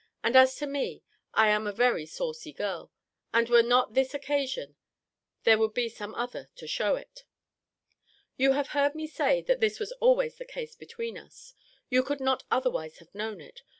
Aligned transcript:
And 0.23 0.35
as 0.35 0.55
to 0.55 0.65
me, 0.65 1.03
I 1.35 1.49
am 1.49 1.67
a 1.67 1.71
very 1.71 2.07
saucy 2.07 2.51
girl; 2.51 2.91
and 3.35 3.47
were 3.49 3.61
not 3.61 3.93
this 3.93 4.15
occasion, 4.15 4.75
there 5.43 5.59
would 5.59 5.75
be 5.75 5.89
some 5.89 6.15
other, 6.15 6.49
to 6.55 6.65
shew 6.65 6.95
it. 6.95 7.23
You 8.35 8.53
have 8.53 8.69
heard 8.69 8.95
me 8.95 9.05
say, 9.05 9.43
that 9.43 9.59
this 9.59 9.79
was 9.79 9.91
always 9.99 10.37
the 10.37 10.45
case 10.45 10.73
between 10.75 11.19
us. 11.19 11.53
You 11.91 12.01
could 12.01 12.19
not 12.19 12.45
otherwise 12.49 12.97
have 12.97 13.13
known 13.13 13.41
it. 13.41 13.61